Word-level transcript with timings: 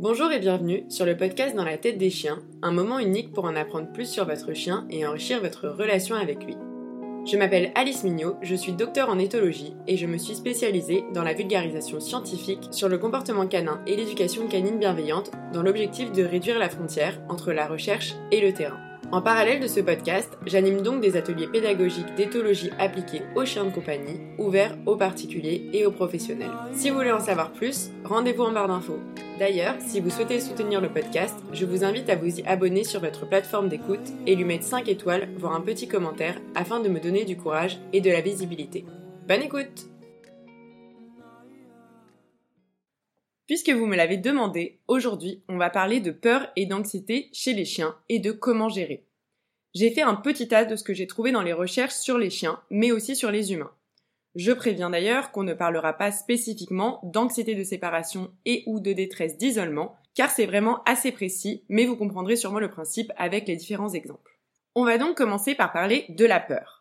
Bonjour 0.00 0.30
et 0.30 0.38
bienvenue 0.38 0.84
sur 0.88 1.04
le 1.04 1.16
podcast 1.16 1.56
Dans 1.56 1.64
la 1.64 1.76
tête 1.76 1.98
des 1.98 2.08
chiens, 2.08 2.38
un 2.62 2.70
moment 2.70 3.00
unique 3.00 3.32
pour 3.32 3.46
en 3.46 3.56
apprendre 3.56 3.90
plus 3.92 4.08
sur 4.08 4.24
votre 4.26 4.52
chien 4.52 4.86
et 4.90 5.04
enrichir 5.04 5.40
votre 5.40 5.66
relation 5.66 6.14
avec 6.14 6.44
lui. 6.44 6.56
Je 7.26 7.36
m'appelle 7.36 7.72
Alice 7.74 8.04
Mignot, 8.04 8.36
je 8.40 8.54
suis 8.54 8.70
docteur 8.70 9.08
en 9.08 9.18
éthologie 9.18 9.74
et 9.88 9.96
je 9.96 10.06
me 10.06 10.16
suis 10.16 10.36
spécialisée 10.36 11.02
dans 11.14 11.24
la 11.24 11.34
vulgarisation 11.34 11.98
scientifique 11.98 12.68
sur 12.70 12.88
le 12.88 12.98
comportement 12.98 13.48
canin 13.48 13.82
et 13.88 13.96
l'éducation 13.96 14.46
canine 14.46 14.78
bienveillante 14.78 15.32
dans 15.52 15.64
l'objectif 15.64 16.12
de 16.12 16.22
réduire 16.22 16.60
la 16.60 16.70
frontière 16.70 17.20
entre 17.28 17.52
la 17.52 17.66
recherche 17.66 18.14
et 18.30 18.40
le 18.40 18.52
terrain. 18.52 18.87
En 19.10 19.22
parallèle 19.22 19.60
de 19.60 19.66
ce 19.66 19.80
podcast, 19.80 20.36
j'anime 20.44 20.82
donc 20.82 21.00
des 21.00 21.16
ateliers 21.16 21.46
pédagogiques 21.46 22.14
d'éthologie 22.14 22.70
appliqués 22.78 23.22
aux 23.36 23.46
chiens 23.46 23.64
de 23.64 23.70
compagnie, 23.70 24.20
ouverts 24.36 24.76
aux 24.84 24.96
particuliers 24.96 25.70
et 25.72 25.86
aux 25.86 25.90
professionnels. 25.90 26.50
Si 26.74 26.90
vous 26.90 26.96
voulez 26.96 27.10
en 27.10 27.18
savoir 27.18 27.50
plus, 27.52 27.90
rendez-vous 28.04 28.42
en 28.42 28.52
barre 28.52 28.68
d'infos. 28.68 28.98
D'ailleurs, 29.38 29.76
si 29.80 30.00
vous 30.00 30.10
souhaitez 30.10 30.40
soutenir 30.40 30.82
le 30.82 30.90
podcast, 30.90 31.34
je 31.54 31.64
vous 31.64 31.84
invite 31.84 32.10
à 32.10 32.16
vous 32.16 32.38
y 32.38 32.46
abonner 32.46 32.84
sur 32.84 33.00
votre 33.00 33.26
plateforme 33.26 33.70
d'écoute 33.70 34.12
et 34.26 34.36
lui 34.36 34.44
mettre 34.44 34.64
5 34.64 34.86
étoiles, 34.88 35.30
voire 35.38 35.54
un 35.54 35.62
petit 35.62 35.88
commentaire, 35.88 36.38
afin 36.54 36.80
de 36.80 36.90
me 36.90 37.00
donner 37.00 37.24
du 37.24 37.38
courage 37.38 37.78
et 37.94 38.02
de 38.02 38.10
la 38.10 38.20
visibilité. 38.20 38.84
Bonne 39.26 39.42
écoute 39.42 39.88
Puisque 43.48 43.70
vous 43.70 43.86
me 43.86 43.96
l'avez 43.96 44.18
demandé, 44.18 44.78
aujourd'hui, 44.88 45.42
on 45.48 45.56
va 45.56 45.70
parler 45.70 46.00
de 46.00 46.10
peur 46.10 46.52
et 46.54 46.66
d'anxiété 46.66 47.30
chez 47.32 47.54
les 47.54 47.64
chiens 47.64 47.96
et 48.10 48.18
de 48.18 48.30
comment 48.30 48.68
gérer. 48.68 49.06
J'ai 49.74 49.90
fait 49.90 50.02
un 50.02 50.16
petit 50.16 50.48
tas 50.48 50.66
de 50.66 50.76
ce 50.76 50.84
que 50.84 50.92
j'ai 50.92 51.06
trouvé 51.06 51.32
dans 51.32 51.40
les 51.40 51.54
recherches 51.54 51.94
sur 51.94 52.18
les 52.18 52.28
chiens, 52.28 52.60
mais 52.68 52.92
aussi 52.92 53.16
sur 53.16 53.30
les 53.30 53.54
humains. 53.54 53.72
Je 54.34 54.52
préviens 54.52 54.90
d'ailleurs 54.90 55.32
qu'on 55.32 55.44
ne 55.44 55.54
parlera 55.54 55.94
pas 55.94 56.12
spécifiquement 56.12 57.00
d'anxiété 57.04 57.54
de 57.54 57.64
séparation 57.64 58.30
et 58.44 58.64
ou 58.66 58.80
de 58.80 58.92
détresse 58.92 59.38
d'isolement, 59.38 59.96
car 60.14 60.30
c'est 60.30 60.46
vraiment 60.46 60.82
assez 60.84 61.10
précis, 61.10 61.64
mais 61.70 61.86
vous 61.86 61.96
comprendrez 61.96 62.36
sûrement 62.36 62.60
le 62.60 62.70
principe 62.70 63.10
avec 63.16 63.48
les 63.48 63.56
différents 63.56 63.94
exemples. 63.94 64.38
On 64.74 64.84
va 64.84 64.98
donc 64.98 65.16
commencer 65.16 65.54
par 65.54 65.72
parler 65.72 66.04
de 66.10 66.26
la 66.26 66.38
peur. 66.38 66.77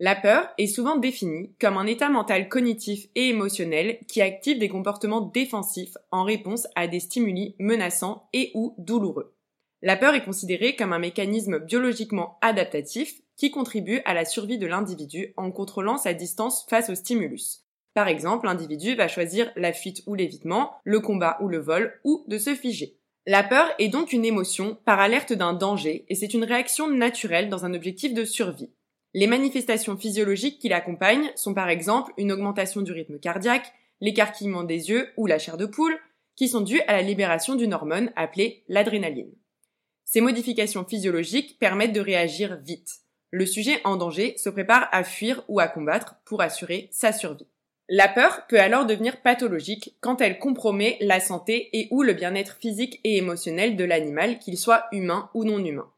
La 0.00 0.16
peur 0.16 0.48
est 0.58 0.66
souvent 0.66 0.96
définie 0.96 1.54
comme 1.60 1.76
un 1.76 1.86
état 1.86 2.08
mental 2.08 2.48
cognitif 2.48 3.06
et 3.14 3.28
émotionnel 3.28 3.98
qui 4.08 4.22
active 4.22 4.58
des 4.58 4.68
comportements 4.68 5.20
défensifs 5.20 5.96
en 6.10 6.24
réponse 6.24 6.66
à 6.74 6.88
des 6.88 6.98
stimuli 6.98 7.54
menaçants 7.60 8.28
et 8.32 8.50
ou 8.54 8.74
douloureux. 8.78 9.36
La 9.82 9.96
peur 9.96 10.14
est 10.14 10.24
considérée 10.24 10.74
comme 10.74 10.92
un 10.92 10.98
mécanisme 10.98 11.60
biologiquement 11.60 12.38
adaptatif 12.40 13.20
qui 13.36 13.52
contribue 13.52 14.00
à 14.04 14.14
la 14.14 14.24
survie 14.24 14.58
de 14.58 14.66
l'individu 14.66 15.32
en 15.36 15.52
contrôlant 15.52 15.96
sa 15.96 16.12
distance 16.12 16.66
face 16.68 16.90
au 16.90 16.96
stimulus. 16.96 17.64
Par 17.92 18.08
exemple, 18.08 18.46
l'individu 18.46 18.96
va 18.96 19.06
choisir 19.06 19.52
la 19.54 19.72
fuite 19.72 20.02
ou 20.06 20.16
l'évitement, 20.16 20.72
le 20.82 20.98
combat 20.98 21.38
ou 21.40 21.48
le 21.48 21.58
vol, 21.58 22.00
ou 22.02 22.24
de 22.26 22.38
se 22.38 22.54
figer. 22.56 22.98
La 23.26 23.44
peur 23.44 23.68
est 23.78 23.88
donc 23.88 24.12
une 24.12 24.24
émotion 24.24 24.76
par 24.84 24.98
alerte 24.98 25.32
d'un 25.32 25.52
danger 25.52 26.04
et 26.08 26.16
c'est 26.16 26.34
une 26.34 26.44
réaction 26.44 26.90
naturelle 26.90 27.48
dans 27.48 27.64
un 27.64 27.74
objectif 27.74 28.12
de 28.12 28.24
survie. 28.24 28.72
Les 29.16 29.28
manifestations 29.28 29.96
physiologiques 29.96 30.58
qui 30.58 30.68
l'accompagnent 30.68 31.30
sont 31.36 31.54
par 31.54 31.68
exemple 31.68 32.12
une 32.18 32.32
augmentation 32.32 32.82
du 32.82 32.90
rythme 32.90 33.20
cardiaque, 33.20 33.72
l'écarquillement 34.00 34.64
des 34.64 34.90
yeux 34.90 35.08
ou 35.16 35.26
la 35.26 35.38
chair 35.38 35.56
de 35.56 35.66
poule, 35.66 35.96
qui 36.34 36.48
sont 36.48 36.62
dues 36.62 36.80
à 36.88 36.92
la 36.92 37.02
libération 37.02 37.54
d'une 37.54 37.74
hormone 37.74 38.10
appelée 38.16 38.64
l'adrénaline. 38.66 39.32
Ces 40.04 40.20
modifications 40.20 40.84
physiologiques 40.84 41.60
permettent 41.60 41.92
de 41.92 42.00
réagir 42.00 42.58
vite. 42.60 42.90
Le 43.30 43.46
sujet 43.46 43.80
en 43.84 43.96
danger 43.96 44.36
se 44.36 44.50
prépare 44.50 44.88
à 44.90 45.04
fuir 45.04 45.44
ou 45.46 45.60
à 45.60 45.68
combattre 45.68 46.16
pour 46.24 46.42
assurer 46.42 46.88
sa 46.90 47.12
survie. 47.12 47.46
La 47.88 48.08
peur 48.08 48.46
peut 48.48 48.60
alors 48.60 48.84
devenir 48.84 49.22
pathologique 49.22 49.96
quand 50.00 50.20
elle 50.22 50.40
compromet 50.40 50.96
la 51.00 51.20
santé 51.20 51.68
et 51.72 51.86
ou 51.92 52.02
le 52.02 52.14
bien-être 52.14 52.56
physique 52.56 53.00
et 53.04 53.18
émotionnel 53.18 53.76
de 53.76 53.84
l'animal, 53.84 54.38
qu'il 54.40 54.58
soit 54.58 54.86
humain 54.90 55.30
ou 55.34 55.44
non 55.44 55.64
humain. 55.64 55.88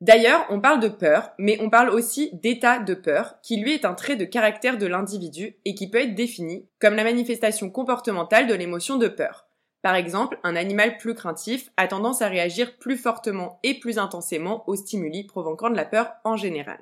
D'ailleurs, 0.00 0.46
on 0.50 0.60
parle 0.60 0.80
de 0.80 0.88
peur, 0.88 1.30
mais 1.38 1.58
on 1.60 1.70
parle 1.70 1.90
aussi 1.90 2.30
d'état 2.34 2.78
de 2.78 2.94
peur, 2.94 3.36
qui 3.42 3.56
lui 3.56 3.72
est 3.72 3.84
un 3.84 3.94
trait 3.94 4.16
de 4.16 4.24
caractère 4.24 4.76
de 4.76 4.86
l'individu 4.86 5.56
et 5.64 5.74
qui 5.74 5.88
peut 5.88 6.00
être 6.00 6.14
défini 6.14 6.68
comme 6.80 6.94
la 6.94 7.04
manifestation 7.04 7.70
comportementale 7.70 8.46
de 8.46 8.54
l'émotion 8.54 8.96
de 8.96 9.08
peur. 9.08 9.46
Par 9.82 9.94
exemple, 9.94 10.38
un 10.42 10.56
animal 10.56 10.96
plus 10.96 11.14
craintif 11.14 11.70
a 11.76 11.86
tendance 11.86 12.22
à 12.22 12.28
réagir 12.28 12.78
plus 12.78 12.96
fortement 12.96 13.60
et 13.62 13.74
plus 13.74 13.98
intensément 13.98 14.64
aux 14.66 14.76
stimuli 14.76 15.24
provoquant 15.24 15.70
de 15.70 15.76
la 15.76 15.84
peur 15.84 16.12
en 16.24 16.36
général. 16.36 16.78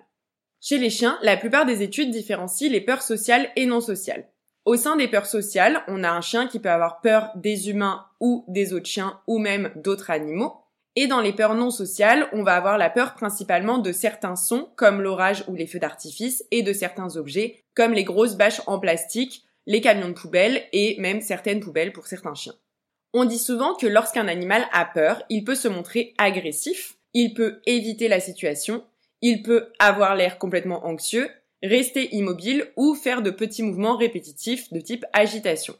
Chez 0.61 0.79
les 0.79 0.91
chiens, 0.91 1.19
la 1.23 1.37
plupart 1.37 1.67
des 1.67 1.83
études 1.83 2.12
différencient 2.12 2.71
les 2.71 2.81
peurs 2.81 3.03
sociales 3.03 3.50
et 3.56 3.67
non 3.67 3.81
sociales. 3.81 4.29
Au 4.65 4.77
sein 4.77 4.94
des 4.94 5.09
peurs 5.09 5.27
sociales, 5.27 5.83
on 5.89 6.05
a 6.05 6.11
un 6.12 6.21
chien 6.21 6.47
qui 6.47 6.61
peut 6.61 6.71
avoir 6.71 7.00
peur 7.00 7.33
des 7.34 7.69
humains 7.69 8.06
ou 8.21 8.44
des 8.47 8.73
autres 8.73 8.87
chiens 8.87 9.21
ou 9.27 9.39
même 9.39 9.73
d'autres 9.75 10.12
animaux, 10.12 10.62
et 10.95 11.07
dans 11.07 11.21
les 11.21 11.33
peurs 11.33 11.55
non 11.55 11.71
sociales, 11.71 12.29
on 12.33 12.43
va 12.43 12.55
avoir 12.55 12.77
la 12.77 12.91
peur 12.91 13.15
principalement 13.15 13.79
de 13.79 13.93
certains 13.93 14.37
sons, 14.37 14.69
comme 14.77 15.01
l'orage 15.01 15.45
ou 15.49 15.55
les 15.55 15.67
feux 15.67 15.79
d'artifice, 15.79 16.45
et 16.51 16.63
de 16.63 16.73
certains 16.73 17.17
objets, 17.17 17.63
comme 17.75 17.93
les 17.93 18.05
grosses 18.05 18.37
bâches 18.37 18.61
en 18.67 18.79
plastique, 18.79 19.45
les 19.67 19.81
camions 19.81 20.09
de 20.09 20.15
poubelle 20.15 20.63
et 20.73 20.97
même 21.01 21.21
certaines 21.21 21.61
poubelles 21.61 21.93
pour 21.93 22.07
certains 22.07 22.35
chiens. 22.35 22.55
On 23.15 23.25
dit 23.25 23.39
souvent 23.39 23.75
que 23.75 23.87
lorsqu'un 23.87 24.29
animal 24.29 24.67
a 24.73 24.85
peur, 24.85 25.23
il 25.29 25.45
peut 25.45 25.55
se 25.55 25.69
montrer 25.69 26.15
agressif, 26.19 26.97
il 27.15 27.35
peut 27.35 27.61
éviter 27.67 28.09
la 28.09 28.21
situation, 28.21 28.85
il 29.21 29.43
peut 29.43 29.69
avoir 29.79 30.15
l'air 30.15 30.39
complètement 30.39 30.87
anxieux, 30.87 31.31
rester 31.63 32.15
immobile 32.15 32.71
ou 32.77 32.95
faire 32.95 33.23
de 33.23 33.31
petits 33.31 33.63
mouvements 33.63 33.97
répétitifs 33.97 34.73
de 34.73 34.81
type 34.81 35.05
agitation. 35.13 35.75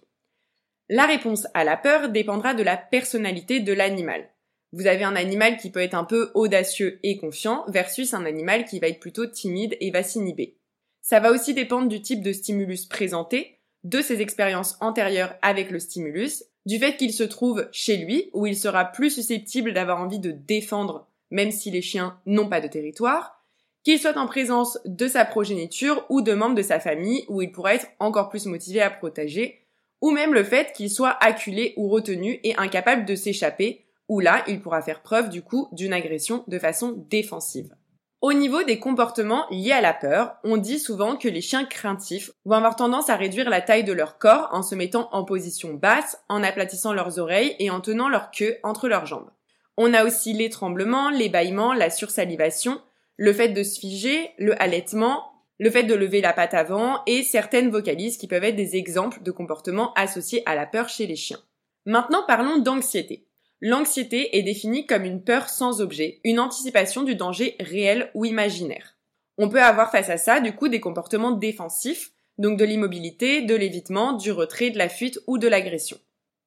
La 0.89 1.07
réponse 1.07 1.47
à 1.55 1.65
la 1.65 1.77
peur 1.77 2.11
dépendra 2.11 2.55
de 2.55 2.63
la 2.63 2.77
personnalité 2.77 3.61
de 3.61 3.73
l'animal. 3.73 4.29
Vous 4.73 4.87
avez 4.87 5.05
un 5.05 5.17
animal 5.17 5.59
qui 5.59 5.71
peut 5.71 5.81
être 5.81 5.95
un 5.95 6.05
peu 6.05 6.31
audacieux 6.35 6.99
et 7.03 7.19
confiant 7.19 7.65
versus 7.69 8.15
un 8.15 8.25
animal 8.25 8.65
qui 8.65 8.81
va 8.81 8.89
être 8.89 9.01
plutôt 9.01 9.27
timide 9.27 9.77
et 9.81 9.91
va 9.91 10.03
s'inhiber. 10.03 10.57
Ça 11.03 11.21
va 11.21 11.31
aussi 11.31 11.53
dépendre 11.53 11.89
du 11.89 12.01
type 12.01 12.23
de 12.23 12.33
stimulus 12.33 12.87
présenté, 12.87 13.59
de 13.85 14.01
ses 14.01 14.21
expériences 14.21 14.77
antérieures 14.81 15.35
avec 15.43 15.71
le 15.71 15.79
stimulus, 15.79 16.45
du 16.65 16.79
fait 16.79 16.97
qu'il 16.97 17.13
se 17.13 17.25
trouve 17.25 17.69
chez 17.73 17.97
lui 17.97 18.31
où 18.33 18.47
il 18.47 18.57
sera 18.57 18.85
plus 18.85 19.11
susceptible 19.11 19.73
d'avoir 19.73 20.01
envie 20.01 20.21
de 20.21 20.31
défendre 20.31 21.09
même 21.33 21.51
si 21.51 21.71
les 21.71 21.83
chiens 21.83 22.21
n'ont 22.27 22.49
pas 22.49 22.61
de 22.61 22.69
territoire, 22.69 23.43
qu'il 23.83 23.99
soit 23.99 24.17
en 24.17 24.27
présence 24.27 24.79
de 24.85 25.09
sa 25.09 25.25
progéniture 25.25 26.05
ou 26.09 26.21
de 26.21 26.35
membres 26.35 26.55
de 26.55 26.63
sa 26.63 26.79
famille 26.79 27.25
où 27.29 27.43
il 27.43 27.51
pourra 27.51 27.75
être 27.75 27.89
encore 27.99 28.29
plus 28.29 28.47
motivé 28.47 28.81
à 28.81 28.91
protéger, 28.91 29.67
ou 30.01 30.11
même 30.11 30.35
le 30.35 30.45
fait 30.45 30.73
qu'il 30.73 30.91
soit 30.91 31.17
acculé 31.21 31.73
ou 31.77 31.89
retenu 31.89 32.39
et 32.45 32.55
incapable 32.57 33.05
de 33.05 33.17
s'échapper 33.17 33.85
où 34.13 34.21
là, 34.21 34.45
il 34.47 34.61
pourra 34.61 34.83
faire 34.83 35.01
preuve 35.01 35.31
du 35.31 35.41
coup 35.41 35.69
d'une 35.73 35.95
agression 35.95 36.45
de 36.47 36.59
façon 36.59 37.07
défensive. 37.09 37.75
Au 38.21 38.35
niveau 38.35 38.63
des 38.63 38.79
comportements 38.79 39.47
liés 39.51 39.73
à 39.73 39.81
la 39.81 39.95
peur, 39.95 40.37
on 40.45 40.59
dit 40.59 40.79
souvent 40.79 41.17
que 41.17 41.29
les 41.29 41.41
chiens 41.41 41.65
craintifs 41.65 42.31
vont 42.45 42.57
avoir 42.57 42.77
tendance 42.77 43.09
à 43.09 43.17
réduire 43.17 43.49
la 43.49 43.63
taille 43.63 43.85
de 43.85 43.93
leur 43.95 44.19
corps 44.19 44.51
en 44.53 44.63
se 44.63 44.75
mettant 44.75 45.09
en 45.13 45.25
position 45.25 45.73
basse, 45.73 46.23
en 46.29 46.43
aplatissant 46.43 46.93
leurs 46.93 47.19
oreilles 47.19 47.57
et 47.59 47.71
en 47.71 47.81
tenant 47.81 48.11
leur 48.11 48.31
queue 48.31 48.59
entre 48.63 48.87
leurs 48.87 49.07
jambes. 49.07 49.31
On 49.79 49.95
a 49.95 50.05
aussi 50.05 50.35
les 50.35 50.51
tremblements, 50.51 51.09
les 51.09 51.31
bâillements, 51.31 51.73
la 51.73 51.89
sursalivation, 51.89 52.83
le 53.17 53.33
fait 53.33 53.49
de 53.49 53.63
se 53.63 53.81
figer, 53.81 54.31
le 54.37 54.61
halètement, 54.63 55.33
le 55.59 55.71
fait 55.71 55.85
de 55.85 55.95
lever 55.95 56.21
la 56.21 56.35
patte 56.35 56.55
avant 56.55 57.03
et 57.07 57.23
certaines 57.23 57.71
vocalises 57.71 58.19
qui 58.19 58.29
peuvent 58.29 58.45
être 58.45 58.57
des 58.57 58.77
exemples 58.77 59.23
de 59.23 59.31
comportements 59.31 59.95
associés 59.95 60.43
à 60.45 60.55
la 60.55 60.67
peur 60.67 60.91
chez 60.91 61.07
les 61.07 61.17
chiens. 61.17 61.41
Maintenant 61.87 62.25
parlons 62.27 62.59
d'anxiété. 62.59 63.27
L'anxiété 63.65 64.37
est 64.37 64.43
définie 64.43 64.87
comme 64.87 65.05
une 65.05 65.23
peur 65.23 65.49
sans 65.49 65.81
objet, 65.81 66.19
une 66.25 66.41
anticipation 66.41 67.05
du 67.05 67.15
danger 67.15 67.55
réel 67.61 68.11
ou 68.13 68.25
imaginaire. 68.25 68.97
On 69.39 69.49
peut 69.49 69.63
avoir 69.63 69.93
face 69.93 70.11
à 70.11 70.17
ça 70.17 70.41
du 70.41 70.53
coup 70.53 70.67
des 70.67 70.81
comportements 70.81 71.31
défensifs, 71.31 72.11
donc 72.39 72.59
de 72.59 72.65
l'immobilité, 72.65 73.41
de 73.43 73.55
l'évitement, 73.55 74.15
du 74.15 74.33
retrait, 74.33 74.71
de 74.71 74.79
la 74.79 74.89
fuite 74.89 75.21
ou 75.29 75.39
de 75.39 75.47
l'agression. 75.47 75.97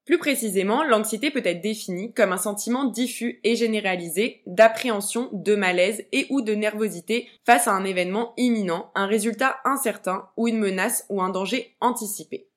Plus 0.03 0.17
précisément, 0.17 0.83
l'anxiété 0.83 1.31
peut 1.31 1.41
être 1.45 1.61
définie 1.61 2.13
comme 2.13 2.33
un 2.33 2.37
sentiment 2.37 2.83
diffus 2.83 3.39
et 3.45 3.55
généralisé 3.55 4.41
d'appréhension, 4.45 5.29
de 5.31 5.55
malaise 5.55 6.03
et 6.11 6.27
ou 6.29 6.41
de 6.41 6.53
nervosité 6.53 7.29
face 7.45 7.69
à 7.69 7.71
un 7.71 7.85
événement 7.85 8.33
imminent, 8.35 8.91
un 8.93 9.07
résultat 9.07 9.55
incertain 9.63 10.27
ou 10.35 10.49
une 10.49 10.59
menace 10.59 11.05
ou 11.07 11.21
un 11.21 11.29
danger 11.29 11.77
anticipé. 11.79 12.49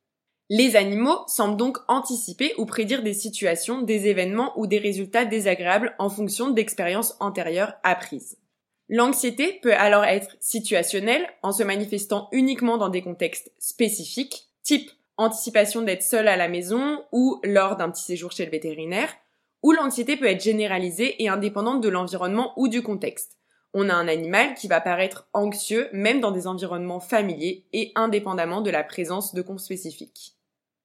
Les 0.51 0.77
animaux 0.77 1.25
semblent 1.27 1.59
donc 1.59 1.77
anticiper 1.89 2.55
ou 2.57 2.65
prédire 2.65 3.03
des 3.03 3.13
situations, 3.13 3.83
des 3.83 4.09
événements 4.09 4.59
ou 4.59 4.67
des 4.67 4.79
résultats 4.79 5.27
désagréables 5.27 5.95
en 5.99 6.09
fonction 6.09 6.49
d'expériences 6.49 7.17
antérieures 7.21 7.75
apprises. 7.83 8.39
L'anxiété 8.89 9.59
peut 9.63 9.75
alors 9.75 10.05
être 10.05 10.37
situationnelle 10.41 11.27
en 11.43 11.53
se 11.53 11.63
manifestant 11.63 12.29
uniquement 12.33 12.79
dans 12.79 12.89
des 12.89 13.03
contextes 13.03 13.53
spécifiques, 13.59 14.49
type 14.63 14.91
anticipation 15.19 15.83
d'être 15.83 16.03
seul 16.03 16.27
à 16.29 16.37
la 16.37 16.49
maison 16.49 17.05
ou 17.13 17.41
lors 17.45 17.77
d'un 17.77 17.91
petit 17.91 18.05
séjour 18.05 18.33
chez 18.33 18.47
le 18.47 18.51
vétérinaire, 18.51 19.13
ou 19.63 19.73
l'anxiété 19.73 20.17
peut 20.17 20.31
être 20.31 20.43
généralisée 20.43 21.23
et 21.23 21.29
indépendante 21.29 21.83
de 21.83 21.91
l'environnement 21.91 22.55
ou 22.57 22.69
du 22.69 22.83
contexte. 22.83 23.37
On 23.75 23.91
a 23.91 23.95
un 23.95 24.09
animal 24.09 24.55
qui 24.55 24.67
va 24.67 24.81
paraître 24.81 25.29
anxieux 25.35 25.91
même 25.93 26.21
dans 26.21 26.31
des 26.31 26.47
environnements 26.47 27.01
familiers 27.01 27.67
et 27.75 27.93
indépendamment 27.97 28.63
de 28.63 28.71
la 28.71 28.83
présence 28.83 29.35
de 29.35 29.43
cons 29.43 29.59
spécifiques. 29.59 30.38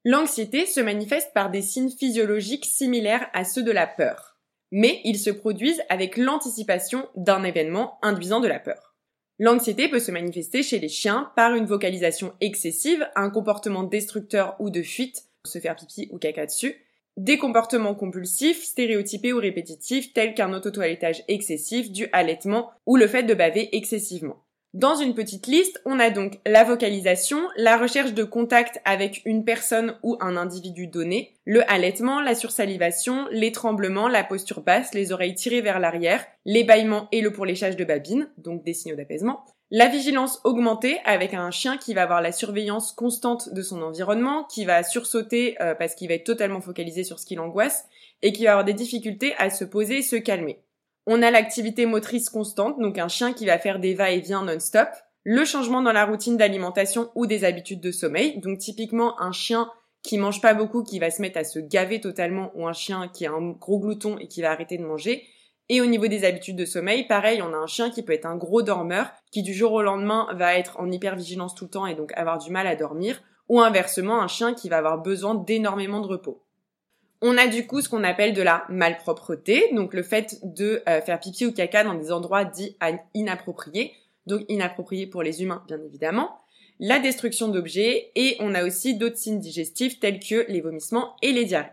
L'anxiété 0.05 0.65
se 0.65 0.81
manifeste 0.81 1.31
par 1.33 1.49
des 1.49 1.61
signes 1.61 1.89
physiologiques 1.89 2.65
similaires 2.65 3.29
à 3.31 3.45
ceux 3.45 3.63
de 3.63 3.71
la 3.71 3.87
peur, 3.87 4.37
mais 4.69 4.99
ils 5.05 5.17
se 5.17 5.29
produisent 5.29 5.81
avec 5.87 6.17
l'anticipation 6.17 7.07
d'un 7.15 7.43
événement 7.43 7.99
induisant 8.01 8.41
de 8.41 8.49
la 8.49 8.59
peur. 8.59 8.95
L'anxiété 9.39 9.87
peut 9.87 9.99
se 9.99 10.11
manifester 10.11 10.61
chez 10.61 10.79
les 10.79 10.89
chiens 10.89 11.31
par 11.37 11.55
une 11.55 11.65
vocalisation 11.65 12.33
excessive, 12.41 13.07
un 13.15 13.29
comportement 13.29 13.83
destructeur 13.83 14.57
ou 14.59 14.69
de 14.69 14.81
fuite, 14.81 15.23
se 15.45 15.59
faire 15.59 15.77
pipi 15.77 16.09
ou 16.11 16.17
caca 16.17 16.45
dessus, 16.45 16.75
des 17.15 17.37
comportements 17.37 17.95
compulsifs, 17.95 18.63
stéréotypés 18.63 19.31
ou 19.31 19.39
répétitifs 19.39 20.11
tels 20.11 20.33
qu'un 20.33 20.51
autotoilettage 20.51 21.23
excessif, 21.29 21.91
du 21.91 22.09
allaitement 22.11 22.71
ou 22.85 22.97
le 22.97 23.07
fait 23.07 23.23
de 23.23 23.33
baver 23.33 23.69
excessivement. 23.71 24.42
Dans 24.73 24.95
une 24.95 25.13
petite 25.13 25.45
liste, 25.45 25.79
on 25.85 25.99
a 25.99 26.09
donc 26.09 26.39
la 26.47 26.63
vocalisation, 26.63 27.39
la 27.57 27.77
recherche 27.77 28.15
de 28.15 28.23
contact 28.23 28.81
avec 28.85 29.21
une 29.23 29.45
personne 29.45 29.99
ou 30.01 30.17
un 30.19 30.35
individu 30.35 30.87
donné, 30.87 31.35
le 31.45 31.61
allaitement, 31.71 32.19
la 32.21 32.33
sursalivation, 32.33 33.27
les 33.29 33.51
tremblements, 33.51 34.07
la 34.07 34.23
posture 34.23 34.61
basse, 34.61 34.95
les 34.95 35.11
oreilles 35.11 35.35
tirées 35.35 35.61
vers 35.61 35.79
l'arrière, 35.79 36.25
les 36.45 36.63
bâillements 36.63 37.07
et 37.11 37.21
le 37.21 37.31
pourléchage 37.31 37.75
de 37.75 37.85
babine, 37.85 38.29
donc 38.39 38.63
des 38.63 38.73
signaux 38.73 38.95
d'apaisement, 38.95 39.45
la 39.69 39.89
vigilance 39.89 40.41
augmentée 40.43 40.99
avec 41.05 41.35
un 41.35 41.51
chien 41.51 41.77
qui 41.77 41.93
va 41.93 42.01
avoir 42.01 42.23
la 42.23 42.31
surveillance 42.31 42.93
constante 42.93 43.53
de 43.53 43.61
son 43.61 43.83
environnement, 43.83 44.45
qui 44.45 44.65
va 44.65 44.81
sursauter 44.81 45.55
euh, 45.61 45.75
parce 45.75 45.93
qu'il 45.93 46.07
va 46.07 46.15
être 46.15 46.23
totalement 46.23 46.61
focalisé 46.61 47.03
sur 47.03 47.19
ce 47.19 47.27
qui 47.27 47.35
l'angoisse 47.35 47.85
et 48.23 48.33
qui 48.33 48.45
va 48.45 48.53
avoir 48.53 48.65
des 48.65 48.73
difficultés 48.73 49.35
à 49.37 49.51
se 49.51 49.65
poser 49.65 49.99
et 49.99 50.03
se 50.03 50.15
calmer. 50.15 50.62
On 51.05 51.21
a 51.21 51.31
l'activité 51.31 51.85
motrice 51.85 52.29
constante, 52.29 52.79
donc 52.79 52.97
un 52.97 53.09
chien 53.09 53.33
qui 53.33 53.45
va 53.45 53.59
faire 53.59 53.79
des 53.79 53.93
va-et-vient 53.93 54.43
non-stop. 54.43 54.87
Le 55.23 55.43
changement 55.43 55.81
dans 55.81 55.91
la 55.91 56.05
routine 56.05 56.37
d'alimentation 56.37 57.11
ou 57.15 57.25
des 57.25 57.43
habitudes 57.43 57.81
de 57.81 57.91
sommeil. 57.91 58.39
Donc 58.39 58.59
typiquement 58.59 59.21
un 59.21 59.33
chien 59.33 59.69
qui 60.01 60.17
mange 60.17 60.41
pas 60.41 60.53
beaucoup, 60.53 60.83
qui 60.83 60.99
va 60.99 61.11
se 61.11 61.21
mettre 61.21 61.39
à 61.39 61.43
se 61.43 61.59
gaver 61.59 61.99
totalement, 61.99 62.51
ou 62.55 62.67
un 62.67 62.73
chien 62.73 63.09
qui 63.13 63.23
est 63.23 63.27
un 63.27 63.51
gros 63.51 63.79
glouton 63.79 64.17
et 64.17 64.27
qui 64.27 64.41
va 64.41 64.51
arrêter 64.51 64.77
de 64.77 64.85
manger. 64.85 65.23
Et 65.69 65.81
au 65.81 65.85
niveau 65.85 66.07
des 66.07 66.25
habitudes 66.25 66.57
de 66.57 66.65
sommeil, 66.65 67.07
pareil, 67.07 67.41
on 67.41 67.53
a 67.53 67.57
un 67.57 67.67
chien 67.67 67.89
qui 67.89 68.03
peut 68.03 68.13
être 68.13 68.25
un 68.25 68.35
gros 68.35 68.61
dormeur, 68.61 69.11
qui 69.31 69.43
du 69.43 69.53
jour 69.53 69.71
au 69.71 69.81
lendemain 69.81 70.27
va 70.35 70.57
être 70.57 70.79
en 70.79 70.91
hypervigilance 70.91 71.55
tout 71.55 71.65
le 71.65 71.69
temps 71.69 71.87
et 71.87 71.95
donc 71.95 72.11
avoir 72.17 72.37
du 72.37 72.51
mal 72.51 72.67
à 72.67 72.75
dormir, 72.75 73.21
ou 73.47 73.61
inversement 73.61 74.21
un 74.21 74.27
chien 74.27 74.53
qui 74.53 74.69
va 74.69 74.77
avoir 74.77 75.01
besoin 75.01 75.35
d'énormément 75.35 76.01
de 76.01 76.07
repos. 76.07 76.42
On 77.25 77.37
a 77.37 77.47
du 77.47 77.65
coup 77.65 77.79
ce 77.79 77.87
qu'on 77.87 78.03
appelle 78.03 78.33
de 78.33 78.41
la 78.41 78.65
malpropreté, 78.67 79.69
donc 79.71 79.93
le 79.93 80.03
fait 80.03 80.39
de 80.43 80.83
euh, 80.89 80.99
faire 80.99 81.21
pipi 81.21 81.45
ou 81.45 81.53
caca 81.53 81.85
dans 81.85 81.93
des 81.93 82.11
endroits 82.11 82.43
dits 82.43 82.75
inappropriés, 83.13 83.93
donc 84.27 84.41
inappropriés 84.49 85.07
pour 85.07 85.23
les 85.23 85.41
humains 85.41 85.63
bien 85.65 85.81
évidemment, 85.81 86.41
la 86.81 86.99
destruction 86.99 87.47
d'objets 87.47 88.11
et 88.15 88.35
on 88.41 88.53
a 88.53 88.65
aussi 88.65 88.97
d'autres 88.97 89.15
signes 89.15 89.39
digestifs 89.39 90.01
tels 90.01 90.19
que 90.19 90.45
les 90.49 90.59
vomissements 90.59 91.15
et 91.21 91.31
les 91.31 91.45
diarrhées. 91.45 91.71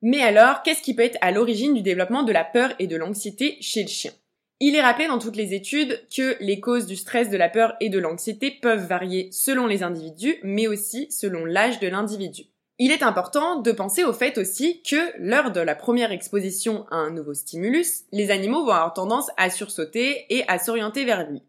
Mais 0.00 0.20
alors, 0.20 0.62
qu'est-ce 0.62 0.82
qui 0.82 0.94
peut 0.94 1.02
être 1.02 1.18
à 1.22 1.32
l'origine 1.32 1.74
du 1.74 1.82
développement 1.82 2.22
de 2.22 2.32
la 2.32 2.44
peur 2.44 2.72
et 2.78 2.86
de 2.86 2.96
l'anxiété 2.96 3.56
chez 3.60 3.82
le 3.82 3.88
chien? 3.88 4.12
Il 4.60 4.76
est 4.76 4.82
rappelé 4.82 5.08
dans 5.08 5.18
toutes 5.18 5.34
les 5.34 5.54
études 5.54 6.06
que 6.16 6.36
les 6.38 6.60
causes 6.60 6.86
du 6.86 6.94
stress, 6.94 7.30
de 7.30 7.36
la 7.36 7.48
peur 7.48 7.74
et 7.80 7.88
de 7.88 7.98
l'anxiété 7.98 8.52
peuvent 8.62 8.86
varier 8.86 9.28
selon 9.32 9.66
les 9.66 9.82
individus, 9.82 10.36
mais 10.44 10.68
aussi 10.68 11.10
selon 11.10 11.44
l'âge 11.44 11.80
de 11.80 11.88
l'individu. 11.88 12.44
Il 12.80 12.90
est 12.90 13.04
important 13.04 13.60
de 13.60 13.70
penser 13.70 14.02
au 14.02 14.12
fait 14.12 14.36
aussi 14.36 14.82
que 14.82 15.12
lors 15.18 15.52
de 15.52 15.60
la 15.60 15.76
première 15.76 16.10
exposition 16.10 16.86
à 16.90 16.96
un 16.96 17.10
nouveau 17.10 17.32
stimulus, 17.32 18.02
les 18.10 18.32
animaux 18.32 18.64
vont 18.64 18.72
avoir 18.72 18.92
tendance 18.92 19.30
à 19.36 19.48
sursauter 19.48 20.26
et 20.28 20.42
à 20.48 20.58
s'orienter 20.58 21.04
vers 21.04 21.30
lui. 21.30 21.44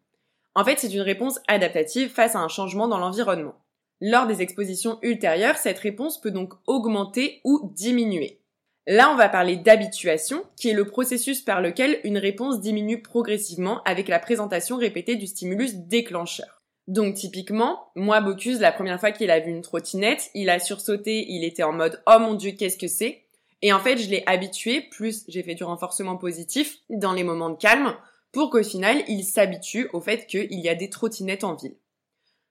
En 0.53 0.63
fait, 0.63 0.77
c'est 0.77 0.93
une 0.93 1.01
réponse 1.01 1.39
adaptative 1.47 2.09
face 2.09 2.35
à 2.35 2.39
un 2.39 2.47
changement 2.47 2.87
dans 2.87 2.99
l'environnement. 2.99 3.55
Lors 4.01 4.27
des 4.27 4.43
expositions 4.43 4.99
ultérieures, 5.01 5.57
cette 5.57 5.79
réponse 5.79 6.21
peut 6.21 6.29
donc 6.29 6.53
augmenter 6.67 7.41
ou 7.43 7.71
diminuer. 7.73 8.39
Là, 8.85 9.09
on 9.11 9.15
va 9.15 9.27
parler 9.27 9.55
d'habituation, 9.55 10.43
qui 10.55 10.69
est 10.69 10.73
le 10.73 10.85
processus 10.85 11.41
par 11.41 11.59
lequel 11.59 11.99
une 12.03 12.19
réponse 12.19 12.59
diminue 12.59 13.01
progressivement 13.01 13.81
avec 13.83 14.09
la 14.09 14.19
présentation 14.19 14.77
répétée 14.77 15.15
du 15.15 15.25
stimulus 15.25 15.73
déclencheur. 15.73 16.61
Donc 16.87 17.15
typiquement, 17.15 17.91
moi 17.95 18.21
Bocuse, 18.21 18.59
la 18.59 18.71
première 18.71 18.99
fois 18.99 19.11
qu'il 19.11 19.31
a 19.31 19.39
vu 19.39 19.49
une 19.49 19.61
trottinette, 19.61 20.29
il 20.35 20.49
a 20.49 20.59
sursauté, 20.59 21.25
il 21.29 21.43
était 21.43 21.63
en 21.63 21.73
mode 21.73 22.01
oh 22.05 22.19
mon 22.19 22.35
dieu 22.35 22.51
qu'est-ce 22.51 22.77
que 22.77 22.87
c'est? 22.87 23.23
Et 23.61 23.73
en 23.73 23.79
fait 23.79 23.97
je 23.97 24.09
l'ai 24.09 24.23
habitué, 24.27 24.81
plus 24.81 25.23
j'ai 25.27 25.41
fait 25.41 25.55
du 25.55 25.63
renforcement 25.63 26.17
positif 26.17 26.77
dans 26.89 27.13
les 27.13 27.23
moments 27.23 27.49
de 27.49 27.57
calme, 27.57 27.95
pour 28.31 28.51
qu'au 28.51 28.61
final 28.61 29.03
il 29.07 29.23
s'habitue 29.23 29.89
au 29.93 30.01
fait 30.01 30.27
qu'il 30.27 30.59
y 30.59 30.69
a 30.69 30.75
des 30.75 30.89
trottinettes 30.89 31.43
en 31.43 31.55
ville. 31.55 31.75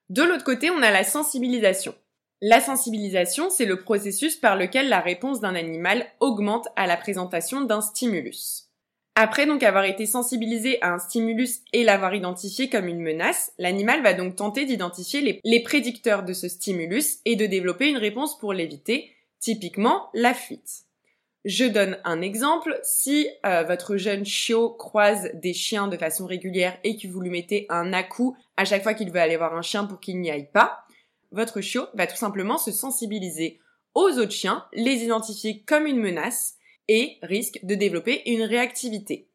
De 0.09 0.21
l'autre 0.21 0.43
côté, 0.43 0.69
on 0.69 0.83
a 0.83 0.91
la 0.91 1.03
sensibilisation. 1.03 1.95
La 2.41 2.59
sensibilisation, 2.59 3.49
c'est 3.49 3.65
le 3.65 3.81
processus 3.81 4.35
par 4.35 4.55
lequel 4.55 4.89
la 4.89 4.99
réponse 4.99 5.39
d'un 5.39 5.55
animal 5.55 6.05
augmente 6.19 6.67
à 6.75 6.85
la 6.85 6.97
présentation 6.97 7.61
d'un 7.61 7.81
stimulus. 7.81 8.64
Après 9.17 9.45
donc 9.45 9.63
avoir 9.63 9.85
été 9.85 10.05
sensibilisé 10.05 10.81
à 10.81 10.93
un 10.93 10.99
stimulus 10.99 11.61
et 11.71 11.85
l'avoir 11.85 12.13
identifié 12.13 12.69
comme 12.69 12.87
une 12.87 12.99
menace, 12.99 13.53
l'animal 13.57 14.03
va 14.03 14.13
donc 14.13 14.35
tenter 14.35 14.65
d'identifier 14.65 15.39
les, 15.41 15.63
prédicteurs 15.63 16.23
de 16.23 16.33
ce 16.33 16.49
stimulus 16.49 17.19
et 17.23 17.37
de 17.37 17.45
développer 17.45 17.89
une 17.89 17.97
réponse 17.97 18.37
pour 18.37 18.51
l'éviter, 18.51 19.09
typiquement 19.39 20.09
la 20.13 20.33
fuite. 20.33 20.83
Je 21.45 21.63
donne 21.63 21.97
un 22.03 22.21
exemple. 22.21 22.77
Si 22.83 23.29
euh, 23.45 23.63
votre 23.63 23.95
jeune 23.95 24.25
chiot 24.25 24.71
croise 24.71 25.29
des 25.35 25.53
chiens 25.53 25.87
de 25.87 25.95
façon 25.95 26.25
régulière 26.25 26.77
et 26.83 26.97
que 26.97 27.07
vous 27.07 27.21
lui 27.21 27.29
mettez 27.29 27.67
un 27.69 27.93
à-coup 27.93 28.35
à 28.57 28.65
chaque 28.65 28.83
fois 28.83 28.95
qu'il 28.95 29.11
veut 29.11 29.21
aller 29.21 29.37
voir 29.37 29.55
un 29.55 29.61
chien 29.61 29.85
pour 29.85 30.01
qu'il 30.01 30.19
n'y 30.19 30.29
aille 30.29 30.51
pas, 30.51 30.83
votre 31.31 31.61
chiot 31.61 31.85
va 31.93 32.05
tout 32.05 32.17
simplement 32.17 32.57
se 32.57 32.71
sensibiliser 32.73 33.59
aux 33.93 34.09
autres 34.17 34.31
chiens, 34.31 34.65
les 34.73 35.05
identifier 35.05 35.63
comme 35.65 35.85
une 35.87 36.01
menace 36.01 36.54
et 36.87 37.17
risque 37.21 37.59
de 37.63 37.75
développer 37.75 38.21
une 38.29 38.43
réactivité. 38.43 39.27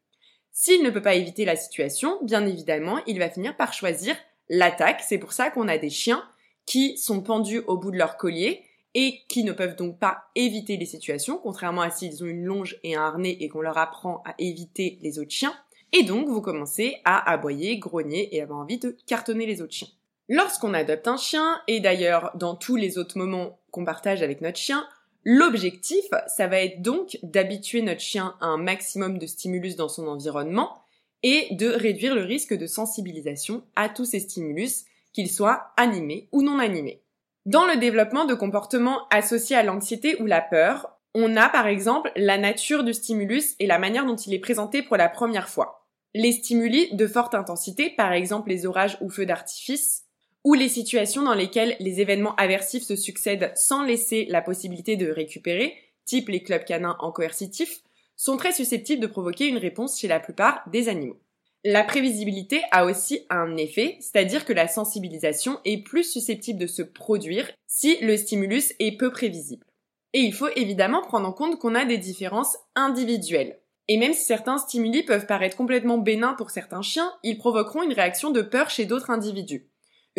S'il 0.53 0.83
ne 0.83 0.91
peut 0.91 1.03
pas 1.03 1.15
éviter 1.15 1.45
la 1.45 1.57
situation, 1.57 2.19
bien 2.23 2.47
évidemment, 2.47 3.01
il 3.07 3.19
va 3.19 3.31
finir 3.31 3.57
par 3.57 3.73
choisir 3.73 4.17
l'attaque. 4.49 5.03
C'est 5.07 5.19
pour 5.19 5.33
ça 5.33 5.51
qu'on 5.51 5.69
a 5.69 5.79
des 5.79 5.91
chiens 5.91 6.23
qui 6.67 6.99
sont 6.99 7.23
pendus 7.23 7.63
au 7.67 7.77
bout 7.77 7.91
de 7.91 7.99
leur 7.99 8.17
collier 8.17 8.63
et 8.95 9.21
qui 9.29 9.45
ne 9.45 9.53
peuvent 9.53 9.77
donc 9.77 9.99
pas 9.99 10.25
éviter 10.35 10.77
les 10.77 10.87
situations, 10.87 11.39
contrairement 11.39 11.83
à 11.83 11.91
s'ils 11.91 12.25
ont 12.25 12.27
une 12.27 12.45
longe 12.45 12.79
et 12.83 12.97
un 12.97 13.03
harnais 13.03 13.37
et 13.41 13.49
qu'on 13.49 13.61
leur 13.61 13.79
apprend 13.79 14.23
à 14.27 14.35
éviter 14.39 14.99
les 15.03 15.19
autres 15.19 15.31
chiens. 15.31 15.55
Et 15.93 16.03
donc, 16.03 16.29
vous 16.29 16.41
commencez 16.41 16.97
à 17.05 17.31
aboyer, 17.31 17.79
grogner 17.79 18.35
et 18.35 18.43
avoir 18.43 18.61
envie 18.61 18.79
de 18.79 18.97
cartonner 19.07 19.47
les 19.47 19.63
autres 19.63 19.75
chiens. 19.75 19.89
Lorsqu'on 20.29 20.75
adopte 20.75 21.09
un 21.09 21.17
chien, 21.17 21.61
et 21.67 21.81
d'ailleurs 21.81 22.31
dans 22.37 22.55
tous 22.55 22.77
les 22.77 22.99
autres 22.99 23.19
moments 23.19 23.59
qu'on 23.73 23.85
partage 23.85 24.23
avec 24.23 24.41
notre 24.41 24.59
chien, 24.59 24.87
L'objectif, 25.25 26.05
ça 26.29 26.47
va 26.47 26.61
être 26.61 26.81
donc 26.81 27.19
d'habituer 27.23 27.83
notre 27.83 28.01
chien 28.01 28.35
à 28.41 28.47
un 28.47 28.57
maximum 28.57 29.19
de 29.19 29.27
stimulus 29.27 29.77
dans 29.77 29.89
son 29.89 30.07
environnement 30.07 30.83
et 31.23 31.49
de 31.51 31.69
réduire 31.69 32.15
le 32.15 32.25
risque 32.25 32.55
de 32.55 32.67
sensibilisation 32.67 33.63
à 33.77 33.89
tous 33.91 34.07
ces 34.07 34.21
stimulus, 34.21 34.85
qu'ils 35.13 35.31
soient 35.31 35.73
animés 35.77 36.29
ou 36.33 36.43
non 36.43 36.59
animés. 36.59 37.03
Dans 37.45 37.67
le 37.67 37.77
développement 37.77 38.25
de 38.25 38.35
comportements 38.35 39.09
associés 39.11 39.57
à 39.57 39.63
l'anxiété 39.63 40.21
ou 40.23 40.27
la 40.27 40.41
peur, 40.41 40.99
on 41.15 41.37
a 41.37 41.49
par 41.49 41.67
exemple 41.67 42.13
la 42.17 42.39
nature 42.39 42.85
du 42.85 42.95
stimulus 42.95 43.57
et 43.59 43.67
la 43.67 43.79
manière 43.79 44.07
dont 44.07 44.17
il 44.17 44.33
est 44.33 44.39
présenté 44.39 44.83
pour 44.83 44.97
la 44.97 45.09
première 45.09 45.49
fois. 45.49 45.89
Les 46.15 46.33
stimuli 46.33 46.95
de 46.95 47.07
forte 47.07 47.35
intensité, 47.35 47.91
par 47.91 48.13
exemple 48.13 48.49
les 48.49 48.67
orages 48.67 48.99
ou 49.01 49.11
feux 49.11 49.27
d'artifice, 49.27 50.05
ou 50.45 50.55
les 50.55 50.69
situations 50.69 51.23
dans 51.23 51.35
lesquelles 51.35 51.77
les 51.81 52.01
événements 52.01 52.35
aversifs 52.37 52.85
se 52.85 52.97
succèdent 52.97 53.53
sans 53.55 53.85
laisser 53.85 54.27
la 54.29 54.43
possibilité 54.43 54.97
de 54.97 55.11
récupérer, 55.11 55.75
type 56.05 56.29
les 56.29 56.43
clubs 56.43 56.65
canins 56.65 56.97
en 57.01 57.13
coercitif, 57.13 57.83
sont 58.17 58.37
très 58.37 58.53
susceptibles 58.53 59.03
de 59.03 59.07
provoquer 59.07 59.47
une 59.47 59.59
réponse 59.59 59.99
chez 59.99 60.09
la 60.09 60.21
plupart 60.21 60.63
des 60.71 60.89
animaux. 60.89 61.21
La 61.65 61.85
prévisibilité 61.85 62.63
a 62.71 62.87
aussi 62.87 63.27
un 63.29 63.57
effet, 63.57 63.99
c'est-à-dire 64.01 64.47
que 64.47 64.55
la 64.55 64.67
sensibilisation 64.67 65.59
est 65.67 65.83
plus 65.83 66.05
susceptible 66.05 66.59
de 66.59 66.67
se 66.67 66.83
produire 66.83 67.51
si 67.67 67.99
le 68.01 68.17
stimulus 68.17 68.73
est 68.79 68.97
peu 68.97 69.11
prévisible. 69.11 69.67
Et 70.13 70.21
il 70.21 70.33
faut 70.33 70.49
évidemment 70.57 71.03
prendre 71.03 71.29
en 71.29 71.33
compte 71.33 71.59
qu'on 71.59 71.75
a 71.75 71.85
des 71.85 71.99
différences 71.99 72.57
individuelles. 72.75 73.61
Et 73.89 73.99
même 73.99 74.13
si 74.13 74.25
certains 74.25 74.59
stimuli 74.59 75.03
peuvent 75.03 75.27
paraître 75.27 75.57
complètement 75.57 75.99
bénins 75.99 76.35
pour 76.35 76.51
certains 76.51 76.83
chiens, 76.83 77.13
ils 77.23 77.39
provoqueront 77.39 77.83
une 77.83 77.93
réaction 77.93 78.31
de 78.31 78.43
peur 78.43 78.71
chez 78.71 78.87
d'autres 78.87 79.11
individus. 79.11 79.70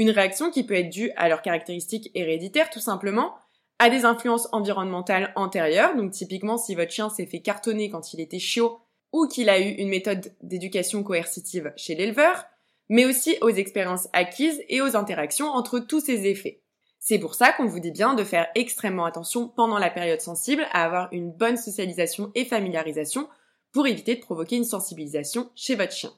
Une 0.02 0.10
réaction 0.10 0.50
qui 0.50 0.64
peut 0.64 0.74
être 0.74 0.90
due 0.90 1.12
à 1.16 1.30
leurs 1.30 1.44
caractéristiques 1.44 2.10
héréditaires 2.16 2.72
tout 2.72 2.80
simplement, 2.80 3.36
à 3.78 3.92
des 3.92 4.04
influences 4.04 4.50
environnementales 4.52 5.32
antérieures, 5.36 5.96
donc 5.96 6.10
typiquement 6.10 6.58
si 6.58 6.74
votre 6.74 6.90
chien 6.90 7.12
s'est 7.12 7.28
fait 7.28 7.42
cartonner 7.42 7.92
quand 7.92 8.12
il 8.12 8.20
était 8.20 8.40
chiot 8.40 8.80
ou 9.14 9.28
qu'il 9.28 9.48
a 9.48 9.60
eu 9.60 9.70
une 9.70 9.90
méthode 9.90 10.34
d'éducation 10.42 11.04
coercitive 11.04 11.72
chez 11.76 11.94
l'éleveur, 11.94 12.46
mais 12.90 13.06
aussi 13.06 13.38
aux 13.42 13.52
expériences 13.52 14.08
acquises 14.12 14.64
et 14.70 14.82
aux 14.82 14.96
interactions 14.96 15.50
entre 15.50 15.78
tous 15.78 16.00
ces 16.00 16.26
effets. 16.26 16.64
C'est 16.98 17.20
pour 17.20 17.36
ça 17.36 17.54
qu'on 17.54 17.68
vous 17.68 17.80
dit 17.80 17.92
bien 17.92 18.16
de 18.16 18.24
faire 18.24 18.48
extrêmement 18.56 19.06
attention 19.06 19.50
pendant 19.50 19.78
la 19.78 19.92
période 19.92 20.22
sensible 20.22 20.66
à 20.72 20.84
avoir 20.84 21.10
une 21.12 21.32
bonne 21.32 21.58
socialisation 21.58 22.32
et 22.34 22.46
familiarisation 22.46 23.30
pour 23.72 23.86
éviter 23.86 24.16
de 24.16 24.22
provoquer 24.22 24.56
une 24.56 24.66
sensibilisation 24.66 25.52
chez 25.54 25.76
votre 25.76 25.94
chien. 25.94 26.12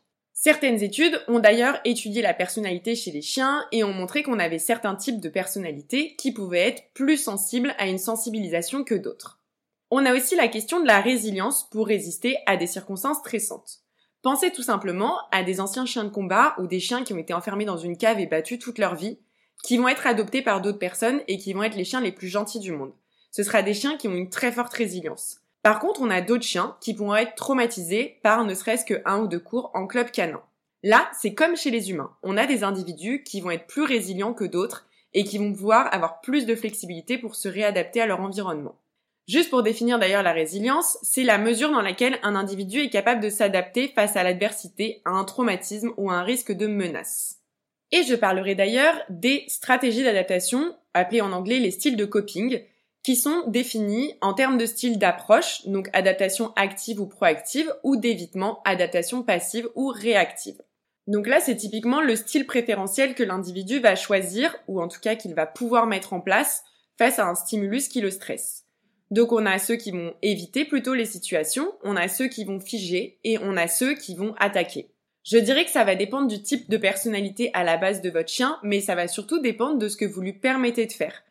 Certaines 0.44 0.84
études 0.84 1.24
ont 1.30 1.40
d'ailleurs 1.40 1.80
étudié 1.86 2.22
la 2.22 2.34
personnalité 2.34 2.96
chez 2.96 3.12
les 3.12 3.22
chiens 3.22 3.66
et 3.72 3.86
ont 3.86 3.94
montré 3.94 4.24
qu'on 4.24 4.40
avait 4.40 4.60
certains 4.60 4.94
types 4.94 5.22
de 5.22 5.30
personnalités 5.30 6.18
qui 6.18 6.34
pouvaient 6.34 6.68
être 6.68 6.84
plus 6.94 7.16
sensibles 7.16 7.74
à 7.78 7.88
une 7.88 7.98
sensibilisation 7.98 8.84
que 8.84 8.94
d'autres. 8.94 9.40
On 9.90 10.06
a 10.06 10.14
aussi 10.14 10.36
la 10.36 10.50
question 10.50 10.82
de 10.82 10.86
la 10.86 11.00
résilience 11.00 11.70
pour 11.70 11.88
résister 11.88 12.36
à 12.46 12.58
des 12.58 12.68
circonstances 12.68 13.20
stressantes. 13.20 13.84
Pensez 14.22 14.52
tout 14.52 14.64
simplement 14.64 15.18
à 15.32 15.44
des 15.44 15.62
anciens 15.62 15.86
chiens 15.86 16.04
de 16.04 16.10
combat 16.10 16.56
ou 16.58 16.68
des 16.68 16.82
chiens 16.82 17.06
qui 17.06 17.14
ont 17.14 17.20
été 17.20 17.34
enfermés 17.34 17.64
dans 17.64 17.78
une 17.78 17.96
cave 17.96 18.20
et 18.20 18.28
battus 18.28 18.60
toute 18.60 18.80
leur 18.80 18.96
vie, 18.96 19.20
qui 19.64 19.78
vont 19.78 19.88
être 19.88 20.08
adoptés 20.08 20.42
par 20.42 20.60
d'autres 20.60 20.78
personnes 20.78 21.22
et 21.30 21.38
qui 21.38 21.54
vont 21.54 21.64
être 21.64 21.78
les 21.78 21.86
chiens 21.86 22.02
les 22.02 22.12
plus 22.12 22.28
gentils 22.28 22.60
du 22.60 22.74
monde. 22.74 22.92
Ce 23.32 23.44
sera 23.44 23.64
des 23.64 23.74
chiens 23.74 23.96
qui 23.96 24.10
ont 24.10 24.14
une 24.14 24.30
très 24.30 24.52
forte 24.52 24.74
résilience. 24.74 25.43
Par 25.64 25.80
contre, 25.80 26.02
on 26.02 26.10
a 26.10 26.20
d'autres 26.20 26.44
chiens 26.44 26.76
qui 26.82 26.94
pourront 26.94 27.16
être 27.16 27.36
traumatisés 27.36 28.20
par 28.22 28.44
ne 28.44 28.54
serait-ce 28.54 28.86
que 28.86 29.02
un 29.06 29.22
ou 29.22 29.28
deux 29.28 29.40
cours 29.40 29.72
en 29.74 29.88
club 29.88 30.12
canin. 30.12 30.44
Là, 30.84 31.10
c'est 31.18 31.34
comme 31.34 31.56
chez 31.56 31.72
les 31.72 31.90
humains. 31.90 32.12
On 32.22 32.36
a 32.36 32.46
des 32.46 32.66
individus 32.66 33.24
qui 33.24 33.40
vont 33.40 33.52
être 33.52 33.66
plus 33.66 33.84
résilients 33.84 34.34
que 34.34 34.44
d'autres 34.44 34.86
et 35.14 35.24
qui 35.24 35.38
vont 35.38 35.54
pouvoir 35.54 35.94
avoir 35.94 36.20
plus 36.20 36.46
de 36.46 36.56
flexibilité 36.56 37.18
pour 37.18 37.36
se 37.36 37.48
réadapter 37.48 38.02
à 38.02 38.06
leur 38.06 38.20
environnement. 38.20 38.76
Juste 39.26 39.50
pour 39.50 39.64
définir 39.64 40.00
d'ailleurs 40.00 40.22
la 40.22 40.34
résilience, 40.34 40.98
c'est 41.02 41.24
la 41.24 41.38
mesure 41.38 41.72
dans 41.72 41.82
laquelle 41.82 42.20
un 42.24 42.36
individu 42.36 42.80
est 42.80 42.90
capable 42.90 43.22
de 43.22 43.30
s'adapter 43.30 43.88
face 43.88 44.18
à 44.18 44.24
l'adversité, 44.24 45.02
à 45.06 45.12
un 45.12 45.24
traumatisme 45.24 45.94
ou 45.96 46.12
à 46.12 46.16
un 46.16 46.24
risque 46.24 46.52
de 46.52 46.68
menace. 46.68 47.38
Et 47.94 48.04
je 48.04 48.16
parlerai 48.16 48.56
d'ailleurs 48.56 49.00
des 49.10 49.46
stratégies 49.48 50.04
d'adaptation, 50.04 50.76
appelées 50.94 51.22
en 51.22 51.32
anglais 51.32 51.60
les 51.60 51.72
styles 51.72 51.96
de 51.96 52.06
coping, 52.06 52.62
qui 53.04 53.18
sont 53.18 53.44
définis 53.48 54.14
en 54.22 54.34
termes 54.34 54.58
de 54.58 54.66
style 54.66 54.98
d'approche, 54.98 55.68
donc 55.68 55.90
adaptation 55.92 56.54
active 56.56 57.02
ou 57.02 57.06
proactive, 57.06 57.72
ou 57.84 57.98
d'évitement, 57.98 58.62
adaptation 58.64 59.24
passive 59.24 59.70
ou 59.76 59.88
réactive. 59.88 60.62
Donc 61.08 61.28
là, 61.28 61.42
c'est 61.42 61.58
typiquement 61.58 62.02
le 62.02 62.16
style 62.16 62.46
préférentiel 62.46 63.14
que 63.14 63.24
l'individu 63.24 63.80
va 63.80 63.96
choisir, 63.96 64.56
ou 64.70 64.82
en 64.82 64.88
tout 64.88 65.02
cas 65.02 65.16
qu'il 65.16 65.36
va 65.36 65.46
pouvoir 65.46 65.86
mettre 65.86 66.14
en 66.14 66.22
place 66.22 66.64
face 66.98 67.20
à 67.20 67.28
un 67.28 67.36
stimulus 67.36 67.90
qui 67.90 68.00
le 68.00 68.10
stresse. 68.10 68.64
Donc 69.12 69.34
on 69.34 69.46
a 69.46 69.60
ceux 69.60 69.76
qui 69.76 69.92
vont 69.92 70.14
éviter 70.22 70.64
plutôt 70.64 70.94
les 70.94 71.06
situations, 71.06 71.74
on 71.84 71.98
a 71.98 72.08
ceux 72.08 72.30
qui 72.30 72.46
vont 72.46 72.62
figer, 72.62 73.20
et 73.26 73.38
on 73.38 73.58
a 73.58 73.68
ceux 73.68 73.96
qui 73.96 74.16
vont 74.16 74.34
attaquer. 74.40 74.90
Je 75.26 75.38
dirais 75.38 75.66
que 75.66 75.72
ça 75.72 75.84
va 75.84 75.96
dépendre 75.96 76.28
du 76.28 76.42
type 76.42 76.70
de 76.70 76.78
personnalité 76.78 77.52
à 77.54 77.66
la 77.66 77.76
base 77.76 78.02
de 78.02 78.10
votre 78.10 78.30
chien, 78.30 78.58
mais 78.64 78.80
ça 78.80 78.96
va 78.96 79.10
surtout 79.10 79.40
dépendre 79.40 79.78
de 79.78 79.90
ce 79.90 79.98
que 79.98 80.06
vous 80.06 80.22
lui 80.22 80.34
permettez 80.34 80.86
de 80.86 80.94
faire. 80.94 81.24